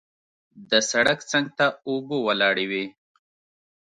د 0.69 0.71
سړک 0.89 1.19
څنګ 1.31 1.47
ته 1.57 1.65
اوبه 1.87 2.17
ولاړې 2.27 2.65
وې. 2.71 2.85